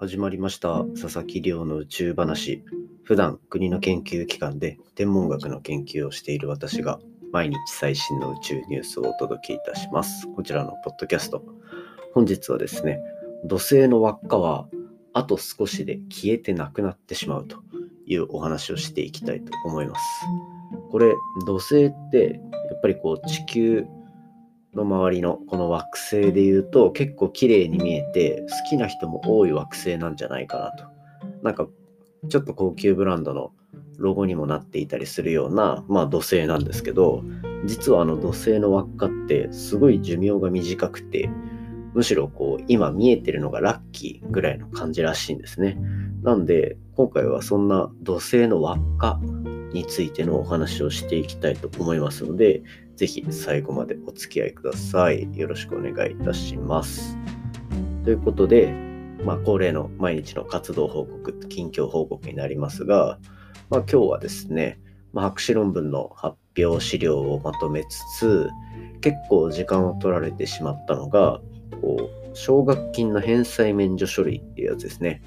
[0.00, 0.84] 始まりました。
[1.00, 2.62] 佐々木亮の宇宙話。
[3.02, 7.00] 普段国の研究機関で天文学の研究をしている私が
[7.32, 10.28] 毎日最新の宇宙ニュースをお届けいたします。
[10.36, 11.42] こちらのポッドキャスト。
[12.14, 13.00] 本日はですね
[13.44, 14.68] 土星の輪っかは
[15.14, 17.56] あと少しで消えてなくなってしまうと
[18.06, 20.00] いうお話をしていきたいと思います。
[20.92, 21.12] これ
[21.44, 22.40] 土星って
[22.70, 23.84] やっぱりこう地球
[24.78, 30.84] の周りのこの惑星で言うと結構綺麗に見えて好きな人も多い惑星なんじゃないかなと。
[31.42, 31.68] なんか
[32.28, 33.52] ちょっと高級ブランドの
[33.98, 37.22] ロゴにもなっていたりするような、まあ、土星なんですけど
[37.64, 41.28] 実はあの土星の輪っかってすごい寿命が短くて
[41.94, 45.76] むしろこう今見えてるのがラッキーぐらいの感じらしいんですね。
[46.22, 49.20] なんで今回はそんな土星の輪っか
[49.72, 52.62] についてのお話をしていきたいと思いますので
[52.98, 55.28] ぜひ最後までお付き合いください。
[55.38, 57.16] よろしくお願いいたします。
[58.02, 58.74] ということで、
[59.24, 63.20] まあ、恒例の毎日の活動報告、近況報告になりますが、
[63.70, 64.80] まあ、今日はですね、
[65.12, 68.50] まあ、博士論文の発表資料をまとめつつ、
[69.00, 71.40] 結構時間を取られてしまったのが、
[71.80, 75.22] こう奨学金の返済免除書類っていうやつですね。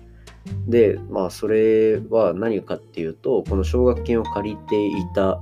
[0.68, 5.42] で、まあ、それは何かっていうと、この奨学金を借りていた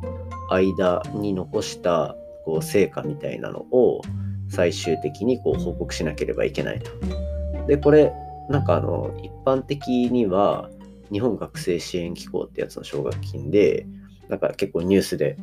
[0.49, 4.01] 間に残したこう成果みたいなのを
[4.49, 6.91] 最終的にこう報告しなければいけないと。
[7.67, 8.11] で、これ、
[8.49, 10.69] なんかあの、一般的には
[11.11, 13.85] 日本学生支援機構ってやつの奨学金で、
[14.27, 15.37] なんか結構ニュースで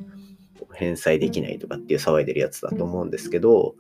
[0.74, 3.74] 返済できないとかっていう騒いでるやつだと思うんですけど、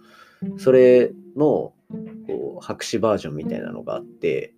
[0.58, 1.72] それの
[2.26, 4.54] こう白紙バージョンみたいなのがあって、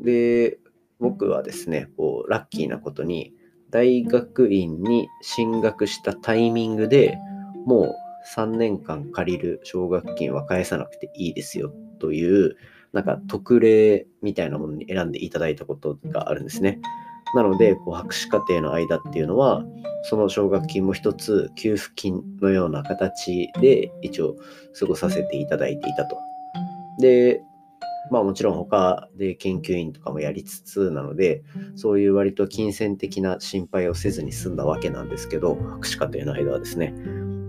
[0.00, 0.58] で、
[1.00, 3.32] 僕はですね、こうラッキーなことに、
[3.70, 7.18] 大学院に進学したタイミングで
[7.66, 7.94] もう
[8.34, 12.56] 3年間借りる奨学金は返さなくていいですよという
[12.92, 16.80] なんか特例みたいなものに選んでいただいたことがあるんですね。
[17.34, 19.64] なので、こう博士課程の間っていうのは、
[20.04, 24.36] その奨学金も一つ給付金のような形で一応
[24.78, 26.16] 過ごさせていただいていたと。
[26.98, 27.42] で、
[28.10, 31.42] まあもちろん他で研究員とかもやりつつなので、
[31.76, 36.94] そういう割と金銭的な心配をせずに済んだわけなんですけど、博士課程の間はですね。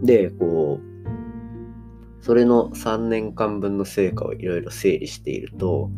[0.02, 5.90] で、こう、それの3年間分の成果をいろいろ整理していると、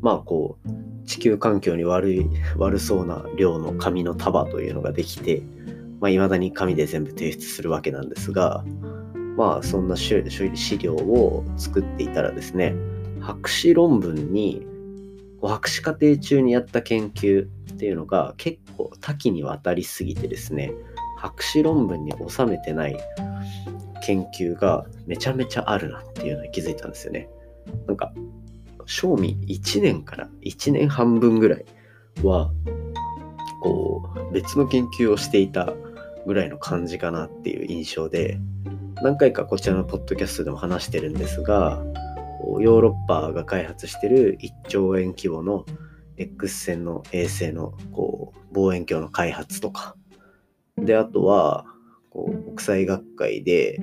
[0.00, 2.26] まあこう、地球環境に悪い、
[2.56, 5.42] 悪そうな量の紙の束というのができて、
[6.00, 8.64] まあ、未だに紙で全部提出するわけなんですが、
[9.36, 10.22] まあ、そんな資
[10.78, 12.74] 料を作っていたらですね、
[13.20, 14.66] 博士論文に
[15.42, 20.72] 博士課程中にやった研究っていうのが結構多岐にわたりすぎてですね
[21.16, 22.96] 博士論文に収めてない
[24.02, 27.28] 研究がめちゃめちゃあるなっていうのに気づいたんですよね。
[27.86, 28.12] なんか
[28.86, 31.64] 賞味1年から1年半分ぐらい
[32.22, 32.50] は
[33.62, 35.72] こう別の研究をしていた
[36.26, 38.38] ぐらいの感じかなっていう印象で
[39.02, 41.82] 何回かこちらのポッドキャストでも話してるんですが
[42.60, 45.64] ヨーロッパが開発してる1兆円規模の
[46.16, 49.96] X 線の衛星のこう望遠鏡の開発とか。
[50.76, 51.66] であとは
[52.10, 53.80] こう国際学会で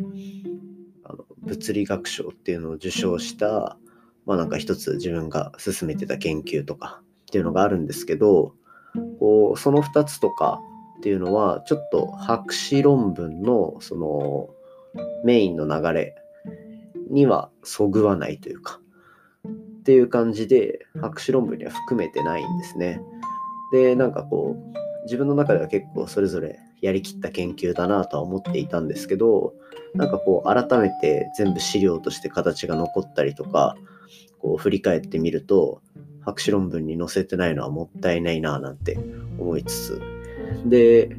[1.03, 3.78] あの物理学賞っていうのを受賞した
[4.25, 8.53] まあなんか一つ自分が進めてた研究とかっていうのがあるんですけど
[9.19, 10.59] こうその2つとか
[11.00, 14.50] っていうのはちょっと博士論文のその
[15.23, 16.16] メインの流れ
[17.09, 18.79] にはそぐわないというか、
[19.45, 23.01] っていう感じで博士論文には含めてないんですね。
[23.72, 29.53] で、なんかこう、自分の中では結構それぞれやりきった研究だなとは思っていたんですけど、
[29.94, 33.75] なんかこう改めて全部資料として形が残ったりとか、
[34.40, 35.81] こう振り返ってみると、
[36.22, 39.00] 博士論文に載せてないのはもったいないななんて
[39.40, 40.01] 思いつつ、
[40.66, 41.16] で、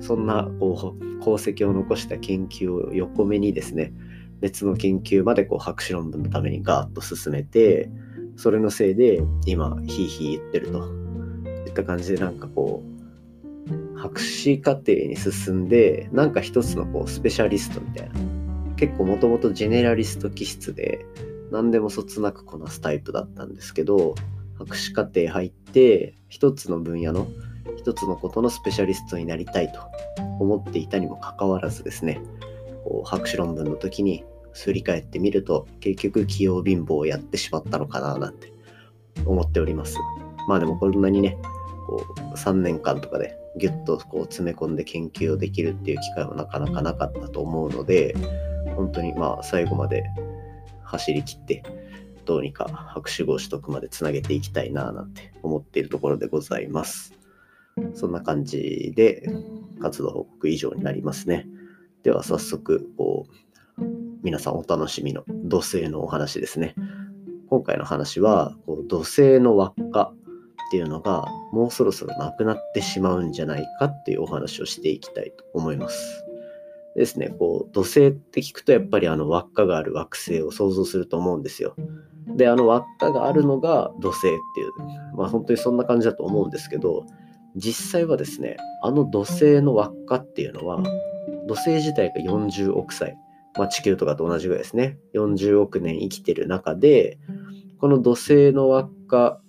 [0.00, 3.92] そんなこう功績を残した研究を横目にですね、
[4.40, 7.90] 別の研究までこう博士論文のためにガーッと進めて
[8.36, 10.98] それのせいで今ヒーヒー言ってると。
[11.68, 18.14] いった感じでなんかこう博士課程に進んでなんか一つのこうスペシャリストみたいな。
[18.76, 21.04] 結構もともとジェネラリスト気質で
[21.50, 24.14] 何でもそつなくこなすタイプだったんですけど
[24.56, 27.26] 博士課程入って一つの分野の
[27.76, 29.80] 一つのことのスペシャリストになりたいと
[30.38, 32.20] 思っていたにもかかわらずですね
[32.84, 38.52] こう博士論文の時に振り返ってみると結局器用貧乏をやってしまったのかななんて
[39.24, 39.96] 思っております。
[40.48, 41.36] まあでもこんなにね、
[41.86, 48.14] こう3年間とかでギュッとこう詰め込んで研究をできるっていう機会はなかなかなかったと思うので、
[48.76, 50.04] 本当にまあ最後まで
[50.82, 51.62] 走り切って
[52.24, 57.12] どうにか博士号取得までつなげていきたいななんて思っているところでございます。
[57.94, 59.22] そんな感じで
[59.80, 61.46] 活動報告以上になりますね。
[62.02, 63.82] では早速こう
[64.22, 66.74] 皆さんお楽しみの土星のお話ですね。
[67.48, 70.12] 今回の話はこう土星の輪っか
[70.68, 76.24] っていうのがもうそろそろなくなってしまうんじゃないかっていうお話をしていきたいと思います。
[76.94, 81.74] ですね、こう土星って聞くとやっぱりあの輪っかがある惑星を想像すると思うんですよ。
[82.36, 87.06] で、あの輪っかがあるのが土星っていう、まあ本当にそんな感じだと思うんですけど、
[87.56, 90.82] 実際はですね、あの土星の輪っかっていうのは、
[91.48, 93.16] 土星自体が40億歳、
[93.56, 97.18] まあ、地球とかと同じぐらいですね、40億年生きてる中で、
[97.80, 99.40] この土星の輪っか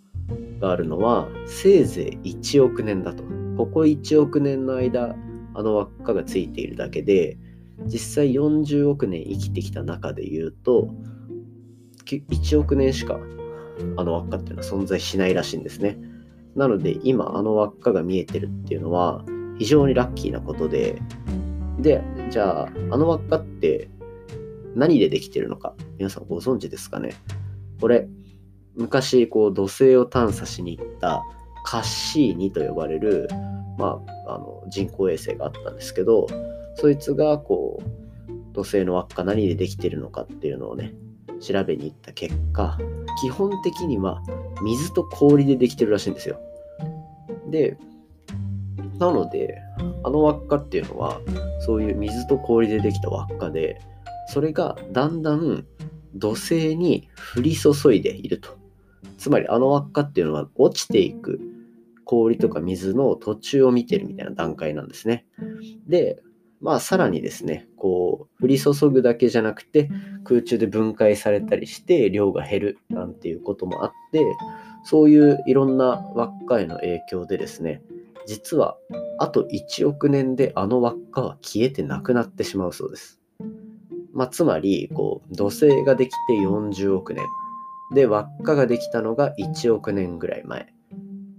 [0.60, 3.24] があるのは、せいぜい1億年だと。
[3.58, 5.16] ここ1億年の間、
[5.54, 7.38] あの輪っかがついているだけで、
[7.86, 10.90] 実際40億年生きてきた中で言うと、
[12.06, 13.20] 1億年しか
[13.98, 15.98] あの輪っかっていうのは存在しないらしいんですね。
[16.56, 19.24] なので今あの輪っかが見えてるっていうのは
[19.60, 21.02] 非常にラッキーなことで、
[21.80, 23.90] で、じゃああの輪っかって
[24.76, 27.16] 何でできてるのか皆さんご存知ですかね？
[27.82, 28.08] これ
[28.76, 31.24] 昔こう土星を探査しに行った
[31.66, 33.28] カッシーニと呼ばれる、
[33.78, 36.28] まあ、あの人工衛星があったんですけど
[36.76, 40.94] そいつがこう土星の輪っか何でできてるのかっていうのをね
[41.42, 42.78] 調べに行った結果
[43.22, 44.22] 基本的には
[44.62, 46.40] 水と氷でできてるらしいんですよ。
[47.50, 47.78] で
[49.00, 49.62] なので
[50.04, 51.22] あの輪っかっていうのは
[51.62, 53.80] そういう水と氷でできた輪っかで
[54.28, 55.66] それがだんだん
[56.16, 57.08] 土星に
[57.38, 58.58] 降り注いでいると
[59.18, 61.40] つまりあの輪っかっていうのは落ちていく
[62.10, 65.28] 氷とか水の途中を見てるみたいな段階なんですね。
[65.88, 66.24] で、
[66.60, 69.92] まあさらにですね、こう降り注ぐだけじゃなくて
[70.24, 74.26] 空中で分解されたりして量が減るなんていうこともあって、
[74.86, 77.84] そういういろんな輪っかへの影響でですね、
[78.30, 78.78] 実は
[79.18, 83.20] あと1億年であの輪っかは消えてなくなってしまうそうです。
[84.14, 87.26] まあ、つまりこう土星ができて40億年
[87.96, 90.72] で輪っかができたのが1億年ぐらい前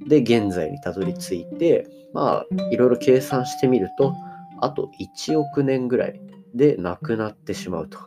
[0.08, 4.12] で現在にたどり着いてまあいろいろ計算してみると
[4.60, 6.20] あと1億年ぐらい
[6.56, 7.98] でなくなってしまうと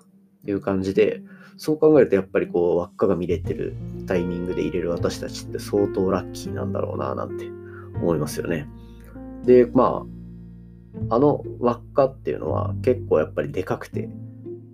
[0.45, 1.21] いう感じで
[1.56, 3.77] そう考えるとやっぱりこう輪っかが見れてる
[4.07, 7.62] タイミングで入れる私たちって相当ラッキーなんだろうななんて
[7.95, 8.68] 思いますよね。
[9.45, 10.06] でま
[11.10, 14.10] ああの輪っかっていうのは結構やっぱりでかくて、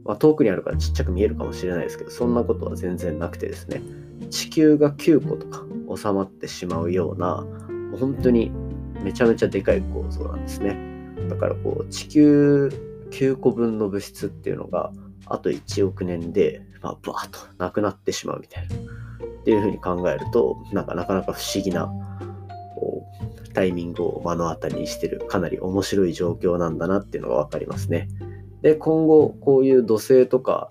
[0.04, 3.81] まあ、遠くにあるからちっちゃく見えるかもしれないですけどそんなことは全然なくてですね。
[4.30, 5.63] 地球が9個とか
[5.95, 7.45] 収まってしまうような
[8.00, 8.51] 本当に
[9.01, 10.77] めちゃめちゃでかい構造なんですね。
[11.30, 12.69] だからこう地球
[13.12, 14.92] 9個分の物質っていうのが
[15.25, 18.75] あと1億年で、まあ、バーッとなくなってしまうみたいな。
[19.39, 21.92] っていうふうに考えるとなんかなかなか不思議な
[23.59, 28.07] タイミングを目の当たりにしてるかなり面白い状況なんだなっていうのが分かりますね。
[28.61, 30.69] で今後こういう土星とか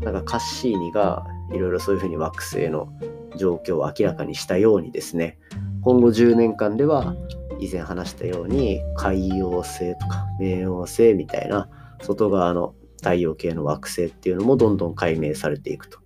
[0.00, 2.88] なんかカッシーニがいろいろそういうふうに惑星の
[3.36, 5.38] 状況を明らかにしたようにですね。
[5.82, 7.14] 今後10年間では
[7.58, 11.68] 以前話したように海洋星とか冥王星みたいな
[12.00, 15.98] 外側の太陽系の惑星っていうのもどんどん解明されていくと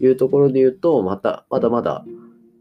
[0.00, 2.06] いうところで言うとまたまだまだ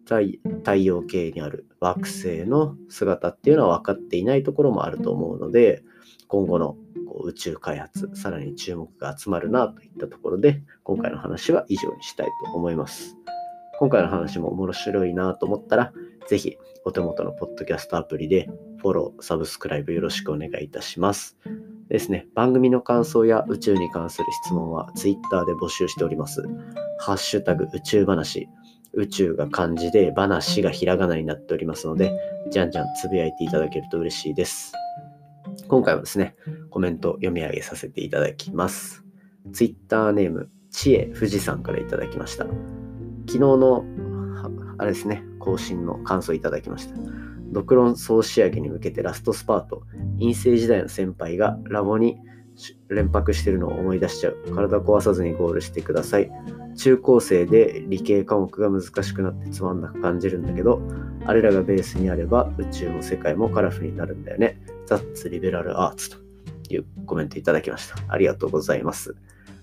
[0.05, 5.83] 太陽系にある惑星の姿っていうのは分かっていないところもあると思うので
[6.27, 6.77] 今後の
[7.23, 13.17] 宇宙開発さらに注目が集まるなといったところで今回の話は以上にしたいと思います。
[13.79, 15.93] 今回の話も面白いなと思ったら、
[16.27, 18.47] ぜひお手元のポッドキャストアプリで
[18.77, 21.37] フォロー、サブスクライブよろしくお願いいたします。
[21.89, 26.43] ですね、番組の感想や宇宙に関する質問は Twitter で募集しております。
[26.99, 28.47] ハッシュタグ宇宙話、
[28.95, 32.11] 宇宙が漢字で話がひらがなになっておりますので、
[32.51, 34.73] じゃんじゃんつぶやいていただけると嬉しいです。
[35.67, 36.35] 今回はですね、
[36.69, 39.03] コメント読み上げさせていただきます。
[39.51, 42.45] Twitter ネーム、知恵富士山からいただきました。
[42.45, 43.83] 昨日の、
[44.77, 46.95] あれですね、更新の感想いただきました。
[47.51, 49.83] 独論総仕上げに向けてラストスパート、
[50.19, 52.17] 陰性時代の先輩がラボに
[52.89, 54.37] 連泊してるのを思い出しちゃう。
[54.53, 56.31] 体壊さずにゴールしてください。
[56.75, 60.81] 中高生で理系科目が難しくなってつまんなく感じるんだけど、
[61.25, 64.59] あれらがベースにあれば宇宙も世界もカラフルになるんだよね。
[64.85, 66.17] ザッツリベラルアーツと
[66.69, 67.95] いうコメントいただきました。
[68.07, 69.15] ありがとうございます。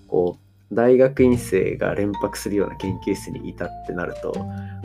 [0.06, 4.32] こう大学院生が連泊するような研究室にいたってなると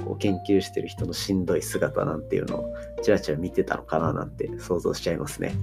[0.03, 5.53] こう研究してる人のしんどい姿なんていうのをちらちら見てたのかななんて想像しちゃいますね。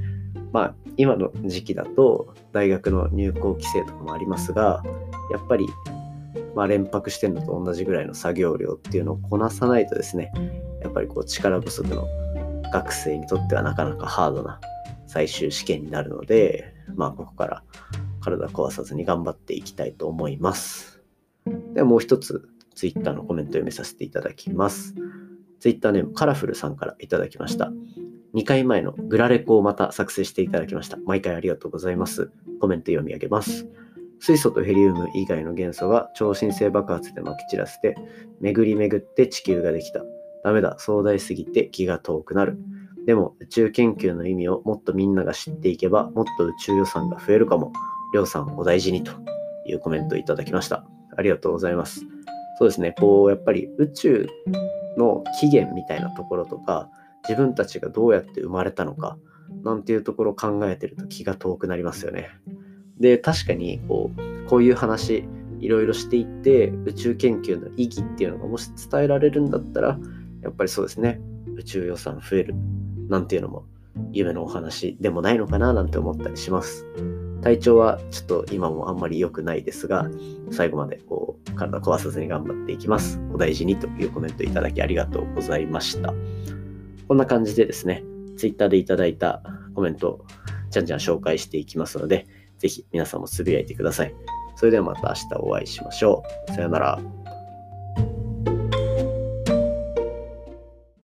[0.53, 4.83] まあ今の時期だと大学の入校規制とかもありますが
[5.31, 5.67] やっぱり
[6.55, 10.33] まあ、連泊してるのと同じぐらいの作業量っていうのをこなさないとですね、
[10.83, 12.07] やっぱりこう力不足の
[12.73, 14.61] 学生にとってはなかなかハードな
[15.07, 17.65] 最終試験になるので、まあ、ここから
[18.21, 21.03] 体壊さずに頑張っていきたいと思います。
[21.75, 24.95] ではもう一つ、ツイッターのコメントを読めさせていただきます。
[25.61, 27.73] ツイッターネームカラフルさんからいただきました。
[28.35, 30.97] 2回前のグラレコをまた作成していただきました。
[31.05, 32.31] 毎回ありがとうございます。
[32.61, 33.67] コメント読み上げます。
[34.21, 37.97] 水素とヘリウム以外の元素が超新星爆発でまき散らせて、
[38.41, 40.03] 巡り巡って地球ができた。
[40.45, 42.57] ダメだ、壮大すぎて気が遠くなる。
[43.05, 47.73] でも宇宙研究の意味をもっとみんなが知っていけば、もっと宇宙予算が増えるかも。
[48.13, 49.13] りょうさんお大事にと
[49.67, 50.87] いうコメントいただきました。
[51.17, 52.01] ありがとうございます。
[52.59, 54.29] そうですね、こう、やっぱり宇宙
[54.97, 56.89] の起源みたいなところとか、
[57.29, 59.19] 自分たちがどうやって生まれたのか、
[59.65, 62.31] なんていうところを考えてると気が遠くなりますよね。
[62.99, 65.25] で、確かにこう、こういう話、
[65.61, 69.99] いろいろしていって、宇宙研究の意義っていうのがもし伝えられるんだったら、
[70.43, 71.21] やっぱりそうですね、
[71.57, 72.55] 宇宙予算増える
[73.09, 73.67] なんていうのも
[74.13, 76.87] 夢のお話でもないのかななんて思ったりします。
[77.43, 80.09] 体調はちょっと今もあんまり良くないですが、
[80.51, 83.21] 最後までこう体壊さずに頑張っていきます。
[83.33, 86.15] お大事にというコメントいただきありがとうございました。
[87.09, 88.03] こんな感じでですね、
[88.37, 89.43] Twitter でいただいた
[89.75, 90.27] コメントを
[90.71, 92.27] じゃんじゃん紹介していきますので、
[92.59, 94.15] ぜひ皆さんもつぶやいてください。
[94.57, 96.53] それではまた明日お会いしましょう。
[96.53, 97.22] さよなら。